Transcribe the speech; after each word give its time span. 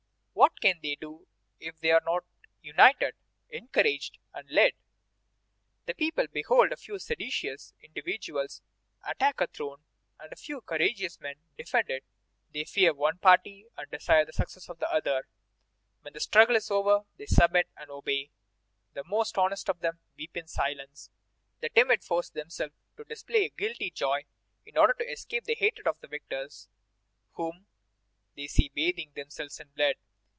What 0.33 0.59
can 0.59 0.79
they 0.81 0.95
do 0.95 1.27
if 1.59 1.79
they 1.79 1.91
are 1.91 2.01
not 2.03 2.23
united, 2.61 3.13
encouraged, 3.49 4.17
and 4.33 4.49
led? 4.49 4.73
The 5.85 5.93
people 5.93 6.25
behold 6.31 6.71
a 6.71 6.77
few 6.77 6.97
seditious 6.97 7.73
individuals 7.79 8.61
attack 9.07 9.39
a 9.41 9.47
throne, 9.47 9.83
and 10.19 10.33
a 10.33 10.37
few 10.37 10.61
courageous 10.61 11.19
men 11.19 11.35
defend 11.57 11.91
it; 11.91 12.03
they 12.53 12.63
fear 12.63 12.91
one 12.93 13.19
party 13.19 13.67
and 13.77 13.89
desire 13.91 14.25
the 14.25 14.33
success 14.33 14.67
of 14.67 14.79
the 14.79 14.91
other. 14.91 15.27
When 16.01 16.13
the 16.13 16.19
struggle 16.19 16.55
is 16.55 16.71
over, 16.71 17.01
they 17.17 17.27
submit 17.27 17.67
and 17.77 17.91
obey. 17.91 18.31
The 18.93 19.03
most 19.03 19.37
honest 19.37 19.69
of 19.69 19.81
them 19.81 19.99
weep 20.17 20.35
in 20.35 20.47
silence, 20.47 21.11
the 21.59 21.69
timid 21.69 22.03
force 22.03 22.29
themselves 22.29 22.73
to 22.97 23.03
display 23.03 23.45
a 23.45 23.49
guilty 23.49 23.91
joy 23.91 24.25
in 24.65 24.75
order 24.75 24.93
to 24.93 25.11
escape 25.11 25.43
the 25.43 25.55
hatred 25.55 25.87
of 25.87 25.99
the 26.01 26.07
victors 26.07 26.67
whom 27.33 27.67
they 28.35 28.47
see 28.47 28.69
bathing 28.73 29.11
themselves 29.13 29.59
in 29.59 29.67
blood. 29.69 29.95